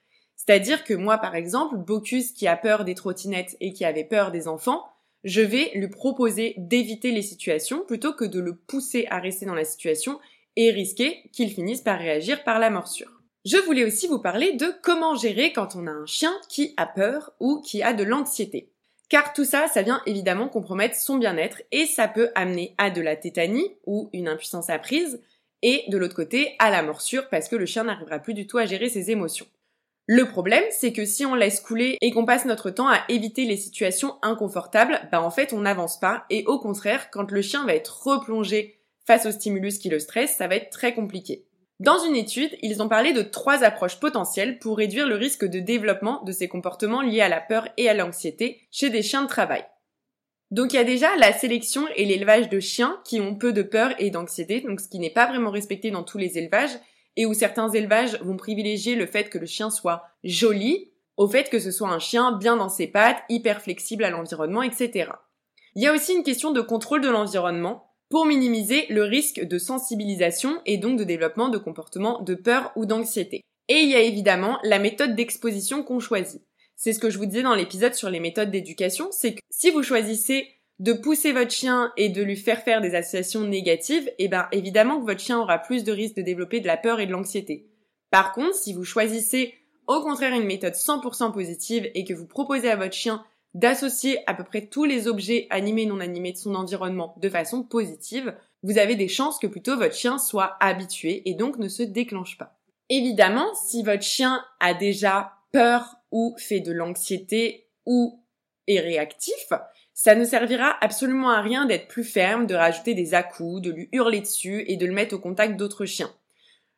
C'est-à-dire 0.44 0.82
que 0.82 0.94
moi, 0.94 1.18
par 1.18 1.36
exemple, 1.36 1.76
Bocus 1.76 2.32
qui 2.32 2.48
a 2.48 2.56
peur 2.56 2.84
des 2.84 2.96
trottinettes 2.96 3.56
et 3.60 3.72
qui 3.72 3.84
avait 3.84 4.02
peur 4.02 4.32
des 4.32 4.48
enfants, 4.48 4.84
je 5.22 5.40
vais 5.40 5.70
lui 5.74 5.86
proposer 5.86 6.54
d'éviter 6.58 7.12
les 7.12 7.22
situations 7.22 7.84
plutôt 7.86 8.12
que 8.12 8.24
de 8.24 8.40
le 8.40 8.56
pousser 8.56 9.06
à 9.08 9.20
rester 9.20 9.46
dans 9.46 9.54
la 9.54 9.64
situation 9.64 10.18
et 10.56 10.72
risquer 10.72 11.30
qu'il 11.32 11.50
finisse 11.50 11.80
par 11.80 11.96
réagir 11.96 12.42
par 12.42 12.58
la 12.58 12.70
morsure. 12.70 13.22
Je 13.44 13.56
voulais 13.56 13.84
aussi 13.84 14.08
vous 14.08 14.18
parler 14.18 14.54
de 14.54 14.66
comment 14.82 15.14
gérer 15.14 15.52
quand 15.52 15.76
on 15.76 15.86
a 15.86 15.92
un 15.92 16.06
chien 16.06 16.32
qui 16.48 16.74
a 16.76 16.86
peur 16.86 17.32
ou 17.38 17.60
qui 17.60 17.84
a 17.84 17.92
de 17.92 18.02
l'anxiété. 18.02 18.68
Car 19.08 19.32
tout 19.34 19.44
ça, 19.44 19.68
ça 19.68 19.82
vient 19.82 20.02
évidemment 20.06 20.48
compromettre 20.48 20.96
son 20.96 21.18
bien-être 21.18 21.62
et 21.70 21.86
ça 21.86 22.08
peut 22.08 22.30
amener 22.34 22.74
à 22.78 22.90
de 22.90 23.00
la 23.00 23.14
tétanie 23.14 23.76
ou 23.86 24.10
une 24.12 24.26
impuissance 24.26 24.70
apprise 24.70 25.20
et 25.62 25.84
de 25.88 25.98
l'autre 25.98 26.16
côté 26.16 26.56
à 26.58 26.70
la 26.70 26.82
morsure 26.82 27.28
parce 27.28 27.48
que 27.48 27.56
le 27.56 27.66
chien 27.66 27.84
n'arrivera 27.84 28.18
plus 28.18 28.34
du 28.34 28.48
tout 28.48 28.58
à 28.58 28.66
gérer 28.66 28.88
ses 28.88 29.12
émotions. 29.12 29.46
Le 30.14 30.26
problème, 30.26 30.64
c'est 30.68 30.92
que 30.92 31.06
si 31.06 31.24
on 31.24 31.34
laisse 31.34 31.62
couler 31.62 31.96
et 32.02 32.10
qu'on 32.10 32.26
passe 32.26 32.44
notre 32.44 32.68
temps 32.68 32.90
à 32.90 33.00
éviter 33.08 33.46
les 33.46 33.56
situations 33.56 34.16
inconfortables, 34.20 35.00
bah 35.10 35.22
en 35.22 35.30
fait 35.30 35.54
on 35.54 35.60
n'avance 35.60 35.98
pas 35.98 36.26
et 36.28 36.44
au 36.44 36.58
contraire, 36.58 37.08
quand 37.10 37.30
le 37.30 37.40
chien 37.40 37.64
va 37.64 37.74
être 37.74 38.06
replongé 38.06 38.78
face 39.06 39.24
au 39.24 39.30
stimulus 39.30 39.78
qui 39.78 39.88
le 39.88 39.98
stresse, 39.98 40.36
ça 40.36 40.48
va 40.48 40.56
être 40.56 40.68
très 40.68 40.92
compliqué. 40.92 41.46
Dans 41.80 41.98
une 42.04 42.14
étude, 42.14 42.50
ils 42.60 42.82
ont 42.82 42.90
parlé 42.90 43.14
de 43.14 43.22
trois 43.22 43.64
approches 43.64 44.00
potentielles 44.00 44.58
pour 44.58 44.76
réduire 44.76 45.08
le 45.08 45.16
risque 45.16 45.46
de 45.46 45.60
développement 45.60 46.22
de 46.24 46.32
ces 46.32 46.46
comportements 46.46 47.00
liés 47.00 47.22
à 47.22 47.30
la 47.30 47.40
peur 47.40 47.68
et 47.78 47.88
à 47.88 47.94
l'anxiété 47.94 48.60
chez 48.70 48.90
des 48.90 49.00
chiens 49.00 49.22
de 49.22 49.28
travail. 49.28 49.64
Donc 50.50 50.74
il 50.74 50.76
y 50.76 50.80
a 50.80 50.84
déjà 50.84 51.16
la 51.16 51.32
sélection 51.32 51.86
et 51.96 52.04
l'élevage 52.04 52.50
de 52.50 52.60
chiens 52.60 53.00
qui 53.06 53.18
ont 53.18 53.34
peu 53.34 53.54
de 53.54 53.62
peur 53.62 53.94
et 53.98 54.10
d'anxiété, 54.10 54.60
donc 54.60 54.82
ce 54.82 54.88
qui 54.88 54.98
n'est 54.98 55.08
pas 55.08 55.26
vraiment 55.26 55.50
respecté 55.50 55.90
dans 55.90 56.02
tous 56.02 56.18
les 56.18 56.36
élevages, 56.36 56.78
et 57.16 57.26
où 57.26 57.34
certains 57.34 57.68
élevages 57.70 58.18
vont 58.22 58.36
privilégier 58.36 58.94
le 58.94 59.06
fait 59.06 59.28
que 59.28 59.38
le 59.38 59.46
chien 59.46 59.70
soit 59.70 60.04
joli 60.24 60.92
au 61.16 61.28
fait 61.28 61.50
que 61.50 61.58
ce 61.58 61.70
soit 61.70 61.90
un 61.90 61.98
chien 61.98 62.32
bien 62.32 62.56
dans 62.56 62.68
ses 62.68 62.86
pattes, 62.86 63.22
hyper 63.28 63.60
flexible 63.60 64.04
à 64.04 64.10
l'environnement, 64.10 64.62
etc. 64.62 65.10
Il 65.74 65.82
y 65.82 65.86
a 65.86 65.92
aussi 65.92 66.14
une 66.14 66.22
question 66.22 66.52
de 66.52 66.60
contrôle 66.60 67.00
de 67.00 67.08
l'environnement 67.08 67.90
pour 68.08 68.26
minimiser 68.26 68.86
le 68.90 69.04
risque 69.04 69.42
de 69.42 69.58
sensibilisation 69.58 70.60
et 70.66 70.76
donc 70.76 70.98
de 70.98 71.04
développement 71.04 71.48
de 71.48 71.58
comportements 71.58 72.20
de 72.20 72.34
peur 72.34 72.72
ou 72.76 72.84
d'anxiété. 72.84 73.42
Et 73.68 73.80
il 73.80 73.88
y 73.88 73.94
a 73.94 74.00
évidemment 74.00 74.58
la 74.64 74.78
méthode 74.78 75.14
d'exposition 75.14 75.82
qu'on 75.82 76.00
choisit. 76.00 76.42
C'est 76.76 76.92
ce 76.92 76.98
que 76.98 77.10
je 77.10 77.18
vous 77.18 77.26
disais 77.26 77.42
dans 77.42 77.54
l'épisode 77.54 77.94
sur 77.94 78.10
les 78.10 78.20
méthodes 78.20 78.50
d'éducation, 78.50 79.08
c'est 79.12 79.34
que 79.34 79.40
si 79.50 79.70
vous 79.70 79.82
choisissez 79.82 80.48
de 80.78 80.92
pousser 80.92 81.32
votre 81.32 81.50
chien 81.50 81.92
et 81.96 82.08
de 82.08 82.22
lui 82.22 82.36
faire 82.36 82.62
faire 82.62 82.80
des 82.80 82.94
associations 82.94 83.42
négatives, 83.42 84.10
eh 84.18 84.28
ben 84.28 84.48
évidemment 84.52 85.00
que 85.00 85.06
votre 85.06 85.20
chien 85.20 85.38
aura 85.38 85.58
plus 85.58 85.84
de 85.84 85.92
risques 85.92 86.16
de 86.16 86.22
développer 86.22 86.60
de 86.60 86.66
la 86.66 86.76
peur 86.76 87.00
et 87.00 87.06
de 87.06 87.12
l'anxiété. 87.12 87.68
Par 88.10 88.32
contre, 88.32 88.54
si 88.54 88.72
vous 88.72 88.84
choisissez 88.84 89.54
au 89.86 90.00
contraire 90.02 90.34
une 90.34 90.46
méthode 90.46 90.74
100% 90.74 91.32
positive 91.32 91.90
et 91.94 92.04
que 92.04 92.14
vous 92.14 92.26
proposez 92.26 92.70
à 92.70 92.76
votre 92.76 92.94
chien 92.94 93.24
d'associer 93.54 94.18
à 94.26 94.34
peu 94.34 94.44
près 94.44 94.66
tous 94.66 94.84
les 94.84 95.08
objets 95.08 95.46
animés 95.50 95.82
et 95.82 95.86
non 95.86 96.00
animés 96.00 96.32
de 96.32 96.38
son 96.38 96.54
environnement 96.54 97.14
de 97.20 97.28
façon 97.28 97.62
positive, 97.62 98.34
vous 98.62 98.78
avez 98.78 98.94
des 98.94 99.08
chances 99.08 99.38
que 99.38 99.46
plutôt 99.46 99.76
votre 99.76 99.94
chien 99.94 100.18
soit 100.18 100.56
habitué 100.60 101.28
et 101.28 101.34
donc 101.34 101.58
ne 101.58 101.68
se 101.68 101.82
déclenche 101.82 102.38
pas. 102.38 102.58
Évidemment, 102.88 103.54
si 103.54 103.82
votre 103.82 104.02
chien 104.02 104.44
a 104.60 104.74
déjà 104.74 105.32
peur 105.52 105.96
ou 106.10 106.34
fait 106.38 106.60
de 106.60 106.72
l'anxiété 106.72 107.68
ou 107.86 108.24
est 108.66 108.80
réactif, 108.80 109.52
ça 110.02 110.16
ne 110.16 110.24
servira 110.24 110.76
absolument 110.80 111.30
à 111.30 111.40
rien 111.40 111.64
d'être 111.64 111.86
plus 111.86 112.02
ferme, 112.02 112.48
de 112.48 112.56
rajouter 112.56 112.92
des 112.94 113.14
à-coups, 113.14 113.62
de 113.62 113.70
lui 113.70 113.88
hurler 113.92 114.20
dessus 114.20 114.64
et 114.66 114.76
de 114.76 114.84
le 114.84 114.92
mettre 114.92 115.14
au 115.14 115.20
contact 115.20 115.56
d'autres 115.56 115.84
chiens. 115.84 116.12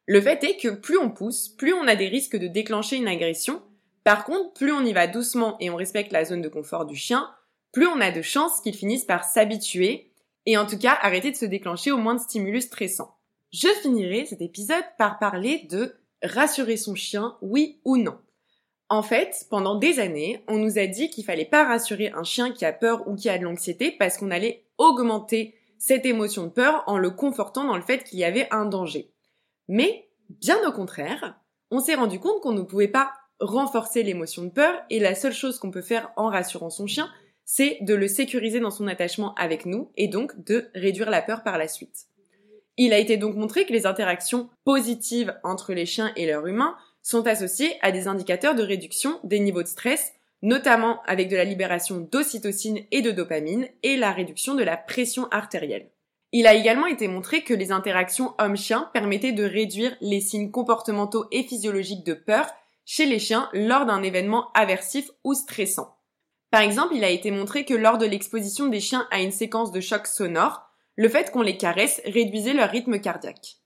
Le 0.04 0.20
fait 0.20 0.44
est 0.44 0.58
que 0.58 0.68
plus 0.68 0.98
on 0.98 1.08
pousse, 1.08 1.48
plus 1.48 1.72
on 1.72 1.88
a 1.88 1.96
des 1.96 2.08
risques 2.08 2.36
de 2.36 2.48
déclencher 2.48 2.96
une 2.96 3.08
agression. 3.08 3.62
Par 4.04 4.26
contre, 4.26 4.52
plus 4.52 4.72
on 4.72 4.84
y 4.84 4.92
va 4.92 5.06
doucement 5.06 5.56
et 5.58 5.70
on 5.70 5.76
respecte 5.76 6.12
la 6.12 6.26
zone 6.26 6.42
de 6.42 6.50
confort 6.50 6.84
du 6.84 6.96
chien, 6.96 7.30
plus 7.72 7.86
on 7.86 8.02
a 8.02 8.10
de 8.10 8.20
chances 8.20 8.60
qu'il 8.60 8.74
finisse 8.74 9.06
par 9.06 9.24
s'habituer 9.24 10.12
et 10.44 10.58
en 10.58 10.66
tout 10.66 10.76
cas 10.76 10.98
arrêter 11.00 11.30
de 11.30 11.36
se 11.36 11.46
déclencher 11.46 11.92
au 11.92 11.96
moins 11.96 12.16
de 12.16 12.20
stimulus 12.20 12.64
stressants. 12.64 13.16
Je 13.54 13.68
finirai 13.80 14.26
cet 14.26 14.42
épisode 14.42 14.84
par 14.98 15.18
parler 15.18 15.66
de 15.70 15.94
rassurer 16.22 16.76
son 16.76 16.94
chien, 16.94 17.38
oui 17.40 17.80
ou 17.86 17.96
non. 17.96 18.18
En 18.94 19.02
fait, 19.02 19.46
pendant 19.50 19.74
des 19.74 19.98
années, 19.98 20.44
on 20.46 20.56
nous 20.56 20.78
a 20.78 20.86
dit 20.86 21.10
qu'il 21.10 21.24
fallait 21.24 21.44
pas 21.44 21.64
rassurer 21.64 22.12
un 22.14 22.22
chien 22.22 22.52
qui 22.52 22.64
a 22.64 22.72
peur 22.72 23.08
ou 23.08 23.16
qui 23.16 23.28
a 23.28 23.36
de 23.36 23.42
l'anxiété 23.42 23.90
parce 23.90 24.16
qu'on 24.16 24.30
allait 24.30 24.66
augmenter 24.78 25.56
cette 25.78 26.06
émotion 26.06 26.44
de 26.44 26.50
peur 26.50 26.84
en 26.86 26.96
le 26.96 27.10
confortant 27.10 27.64
dans 27.64 27.74
le 27.74 27.82
fait 27.82 28.04
qu'il 28.04 28.20
y 28.20 28.24
avait 28.24 28.46
un 28.52 28.66
danger. 28.66 29.10
Mais, 29.66 30.08
bien 30.28 30.64
au 30.64 30.70
contraire, 30.70 31.40
on 31.72 31.80
s'est 31.80 31.96
rendu 31.96 32.20
compte 32.20 32.40
qu'on 32.40 32.52
ne 32.52 32.62
pouvait 32.62 32.86
pas 32.86 33.10
renforcer 33.40 34.04
l'émotion 34.04 34.44
de 34.44 34.50
peur 34.50 34.72
et 34.90 35.00
la 35.00 35.16
seule 35.16 35.32
chose 35.32 35.58
qu'on 35.58 35.72
peut 35.72 35.82
faire 35.82 36.12
en 36.14 36.28
rassurant 36.28 36.70
son 36.70 36.86
chien, 36.86 37.10
c'est 37.44 37.78
de 37.80 37.94
le 37.94 38.06
sécuriser 38.06 38.60
dans 38.60 38.70
son 38.70 38.86
attachement 38.86 39.34
avec 39.34 39.66
nous 39.66 39.90
et 39.96 40.06
donc 40.06 40.44
de 40.44 40.70
réduire 40.76 41.10
la 41.10 41.20
peur 41.20 41.42
par 41.42 41.58
la 41.58 41.66
suite. 41.66 42.04
Il 42.76 42.92
a 42.92 42.98
été 42.98 43.16
donc 43.16 43.34
montré 43.34 43.66
que 43.66 43.72
les 43.72 43.86
interactions 43.86 44.50
positives 44.64 45.34
entre 45.42 45.72
les 45.74 45.84
chiens 45.84 46.12
et 46.14 46.26
leurs 46.26 46.46
humains 46.46 46.76
sont 47.04 47.28
associés 47.28 47.76
à 47.82 47.92
des 47.92 48.08
indicateurs 48.08 48.56
de 48.56 48.64
réduction 48.64 49.20
des 49.22 49.38
niveaux 49.38 49.62
de 49.62 49.68
stress, 49.68 50.14
notamment 50.42 51.00
avec 51.06 51.28
de 51.28 51.36
la 51.36 51.44
libération 51.44 51.98
d'ocytocine 51.98 52.80
et 52.90 53.02
de 53.02 53.12
dopamine 53.12 53.68
et 53.84 53.96
la 53.96 54.10
réduction 54.10 54.54
de 54.54 54.64
la 54.64 54.76
pression 54.76 55.28
artérielle. 55.30 55.90
Il 56.32 56.48
a 56.48 56.54
également 56.54 56.86
été 56.86 57.06
montré 57.06 57.44
que 57.44 57.54
les 57.54 57.70
interactions 57.70 58.34
homme-chien 58.38 58.90
permettaient 58.92 59.32
de 59.32 59.44
réduire 59.44 59.96
les 60.00 60.20
signes 60.20 60.50
comportementaux 60.50 61.26
et 61.30 61.44
physiologiques 61.44 62.04
de 62.04 62.14
peur 62.14 62.50
chez 62.84 63.06
les 63.06 63.20
chiens 63.20 63.48
lors 63.52 63.86
d'un 63.86 64.02
événement 64.02 64.50
aversif 64.54 65.10
ou 65.22 65.34
stressant. 65.34 65.96
Par 66.50 66.62
exemple, 66.62 66.94
il 66.94 67.04
a 67.04 67.10
été 67.10 67.30
montré 67.30 67.64
que 67.64 67.74
lors 67.74 67.98
de 67.98 68.06
l'exposition 68.06 68.66
des 68.66 68.80
chiens 68.80 69.06
à 69.10 69.20
une 69.20 69.32
séquence 69.32 69.72
de 69.72 69.80
choc 69.80 70.06
sonore, 70.06 70.62
le 70.96 71.08
fait 71.08 71.30
qu'on 71.30 71.42
les 71.42 71.56
caresse 71.56 72.00
réduisait 72.04 72.52
leur 72.52 72.70
rythme 72.70 72.98
cardiaque. 72.98 73.56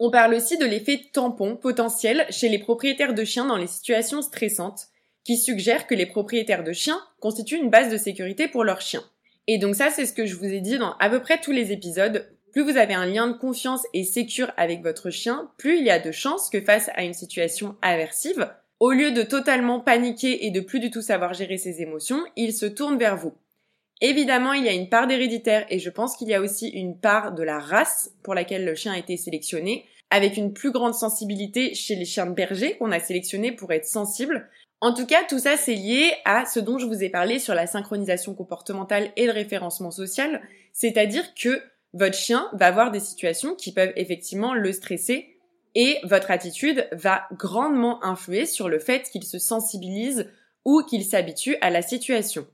On 0.00 0.10
parle 0.10 0.34
aussi 0.34 0.56
de 0.58 0.64
l'effet 0.64 1.00
tampon 1.12 1.56
potentiel 1.56 2.24
chez 2.30 2.48
les 2.48 2.60
propriétaires 2.60 3.14
de 3.14 3.24
chiens 3.24 3.46
dans 3.46 3.56
les 3.56 3.66
situations 3.66 4.22
stressantes, 4.22 4.86
qui 5.24 5.36
suggère 5.36 5.86
que 5.86 5.94
les 5.94 6.06
propriétaires 6.06 6.62
de 6.62 6.72
chiens 6.72 7.00
constituent 7.20 7.58
une 7.58 7.70
base 7.70 7.90
de 7.90 7.96
sécurité 7.96 8.46
pour 8.46 8.62
leurs 8.62 8.80
chiens. 8.80 9.02
Et 9.48 9.58
donc 9.58 9.74
ça, 9.74 9.90
c'est 9.90 10.06
ce 10.06 10.12
que 10.12 10.24
je 10.24 10.36
vous 10.36 10.44
ai 10.44 10.60
dit 10.60 10.78
dans 10.78 10.94
à 11.00 11.10
peu 11.10 11.20
près 11.20 11.40
tous 11.40 11.52
les 11.52 11.72
épisodes. 11.72 12.30
Plus 12.52 12.62
vous 12.62 12.76
avez 12.76 12.94
un 12.94 13.06
lien 13.06 13.26
de 13.26 13.36
confiance 13.36 13.82
et 13.92 14.04
sécure 14.04 14.52
avec 14.56 14.82
votre 14.82 15.10
chien, 15.10 15.50
plus 15.58 15.78
il 15.78 15.84
y 15.84 15.90
a 15.90 15.98
de 15.98 16.12
chances 16.12 16.48
que 16.48 16.60
face 16.60 16.90
à 16.94 17.02
une 17.02 17.12
situation 17.12 17.76
aversive, 17.82 18.48
au 18.78 18.92
lieu 18.92 19.10
de 19.10 19.22
totalement 19.22 19.80
paniquer 19.80 20.46
et 20.46 20.50
de 20.50 20.60
plus 20.60 20.78
du 20.78 20.90
tout 20.90 21.02
savoir 21.02 21.34
gérer 21.34 21.58
ses 21.58 21.82
émotions, 21.82 22.22
il 22.36 22.52
se 22.52 22.66
tourne 22.66 22.98
vers 22.98 23.16
vous. 23.16 23.34
Évidemment, 24.00 24.52
il 24.52 24.64
y 24.64 24.68
a 24.68 24.74
une 24.74 24.88
part 24.88 25.08
d'héréditaire 25.08 25.66
et 25.70 25.78
je 25.78 25.90
pense 25.90 26.16
qu'il 26.16 26.28
y 26.28 26.34
a 26.34 26.40
aussi 26.40 26.68
une 26.68 26.98
part 26.98 27.34
de 27.34 27.42
la 27.42 27.58
race 27.58 28.12
pour 28.22 28.34
laquelle 28.34 28.64
le 28.64 28.74
chien 28.74 28.92
a 28.92 28.98
été 28.98 29.16
sélectionné, 29.16 29.84
avec 30.10 30.36
une 30.36 30.52
plus 30.52 30.70
grande 30.70 30.94
sensibilité 30.94 31.74
chez 31.74 31.96
les 31.96 32.04
chiens 32.04 32.26
de 32.26 32.34
berger 32.34 32.76
qu'on 32.76 32.92
a 32.92 33.00
sélectionnés 33.00 33.52
pour 33.52 33.72
être 33.72 33.86
sensibles. 33.86 34.48
En 34.80 34.94
tout 34.94 35.06
cas, 35.06 35.24
tout 35.28 35.40
ça 35.40 35.56
c'est 35.56 35.74
lié 35.74 36.12
à 36.24 36.44
ce 36.46 36.60
dont 36.60 36.78
je 36.78 36.86
vous 36.86 37.02
ai 37.02 37.08
parlé 37.08 37.40
sur 37.40 37.54
la 37.54 37.66
synchronisation 37.66 38.34
comportementale 38.34 39.10
et 39.16 39.26
le 39.26 39.32
référencement 39.32 39.90
social, 39.90 40.40
c'est-à-dire 40.72 41.34
que 41.34 41.60
votre 41.92 42.16
chien 42.16 42.48
va 42.52 42.66
avoir 42.66 42.92
des 42.92 43.00
situations 43.00 43.56
qui 43.56 43.72
peuvent 43.72 43.92
effectivement 43.96 44.54
le 44.54 44.72
stresser 44.72 45.38
et 45.74 45.98
votre 46.04 46.30
attitude 46.30 46.88
va 46.92 47.24
grandement 47.32 48.02
influer 48.04 48.46
sur 48.46 48.68
le 48.68 48.78
fait 48.78 49.10
qu'il 49.10 49.24
se 49.24 49.38
sensibilise 49.38 50.30
ou 50.64 50.82
qu'il 50.82 51.04
s'habitue 51.04 51.56
à 51.60 51.70
la 51.70 51.82
situation. 51.82 52.46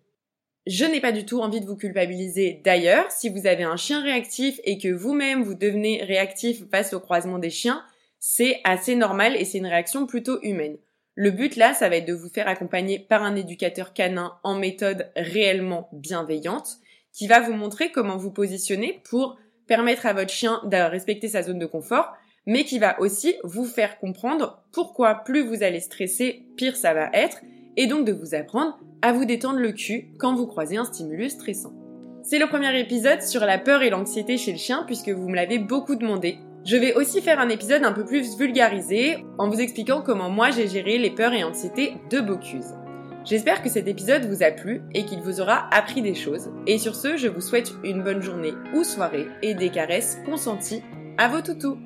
Je 0.67 0.87
n'ai 0.87 1.01
pas 1.01 1.13
du 1.13 1.27
tout 1.27 1.41
envie 1.41 1.61
de 1.61 1.67
vous 1.67 1.77
culpabiliser 1.77 2.63
d'ailleurs. 2.65 3.11
Si 3.11 3.29
vous 3.29 3.47
avez 3.47 3.65
un 3.65 3.77
chien 3.77 4.03
réactif 4.03 4.61
et 4.65 4.79
que 4.79 4.89
vous-même 4.89 5.43
vous 5.43 5.55
devenez 5.55 6.03
réactif 6.03 6.63
face 6.71 6.95
au 6.95 7.01
croisement 7.01 7.39
des 7.39 7.51
chiens, 7.51 7.85
c'est 8.19 8.61
assez 8.65 8.97
normal 8.97 9.37
et 9.37 9.45
c'est 9.45 9.59
une 9.59 9.67
réaction 9.67 10.07
plutôt 10.07 10.41
humaine. 10.43 10.79
Le 11.17 11.31
but 11.31 11.57
là, 11.57 11.75
ça 11.75 11.91
va 11.91 11.97
être 11.97 12.09
de 12.09 12.15
vous 12.15 12.31
faire 12.31 12.49
accompagner 12.49 12.99
par 12.99 13.23
un 13.23 13.37
éducateur 13.37 13.93
canin 13.93 14.39
en 14.43 14.55
méthode 14.55 15.11
réellement 15.17 15.91
bienveillante 15.93 16.79
qui 17.13 17.27
va 17.27 17.41
vous 17.41 17.53
montrer 17.53 17.93
comment 17.93 18.17
vous 18.17 18.33
positionner 18.33 19.03
pour 19.05 19.37
permettre 19.67 20.07
à 20.07 20.15
votre 20.15 20.33
chien 20.33 20.63
de 20.65 20.77
respecter 20.77 21.29
sa 21.29 21.43
zone 21.43 21.59
de 21.59 21.67
confort, 21.67 22.13
mais 22.47 22.65
qui 22.65 22.79
va 22.79 22.99
aussi 23.01 23.35
vous 23.45 23.67
faire 23.67 23.99
comprendre 23.99 24.65
pourquoi 24.73 25.15
plus 25.17 25.43
vous 25.43 25.63
allez 25.63 25.81
stresser, 25.81 26.47
pire 26.57 26.77
ça 26.77 26.95
va 26.95 27.11
être, 27.13 27.43
et 27.77 27.87
donc 27.87 28.07
de 28.07 28.13
vous 28.13 28.35
apprendre 28.35 28.79
à 29.03 29.13
vous 29.13 29.25
détendre 29.25 29.59
le 29.59 29.73
cul 29.73 30.09
quand 30.19 30.35
vous 30.35 30.47
croisez 30.47 30.77
un 30.77 30.85
stimulus 30.85 31.31
stressant. 31.31 31.75
C'est 32.23 32.39
le 32.39 32.47
premier 32.47 32.79
épisode 32.81 33.23
sur 33.23 33.43
la 33.43 33.59
peur 33.59 33.83
et 33.83 33.91
l'anxiété 33.91 34.39
chez 34.39 34.53
le 34.53 34.59
chien 34.59 34.85
puisque 34.87 35.11
vous 35.11 35.29
me 35.29 35.37
l'avez 35.37 35.59
beaucoup 35.59 35.95
demandé. 35.95 36.39
Je 36.65 36.77
vais 36.77 36.95
aussi 36.95 37.21
faire 37.21 37.39
un 37.39 37.51
épisode 37.51 37.85
un 37.85 37.93
peu 37.93 38.07
plus 38.07 38.39
vulgarisé 38.39 39.19
en 39.39 39.51
vous 39.51 39.61
expliquant 39.61 40.01
comment 40.01 40.31
moi 40.31 40.51
j'ai 40.51 40.67
géré 40.67 40.97
les 40.97 41.11
peurs 41.11 41.35
et 41.35 41.45
anxiétés 41.45 41.95
de 42.11 42.21
Bocuse. 42.21 42.75
J'espère 43.25 43.63
que 43.63 43.69
cet 43.69 43.89
épisode 43.89 44.25
vous 44.25 44.43
a 44.43 44.51
plu 44.51 44.83
et 44.95 45.05
qu'il 45.05 45.21
vous 45.21 45.41
aura 45.41 45.69
appris 45.75 46.03
des 46.03 46.15
choses. 46.15 46.51
Et 46.67 46.79
sur 46.79 46.95
ce, 46.95 47.17
je 47.17 47.29
vous 47.29 47.41
souhaite 47.41 47.73
une 47.83 48.03
bonne 48.03 48.23
journée 48.23 48.53
ou 48.75 48.85
soirée 48.85 49.27
et 49.43 49.55
des 49.55 49.71
caresses 49.71 50.19
consenties 50.27 50.83
à 51.19 51.29
vos 51.29 51.41
toutous. 51.41 51.79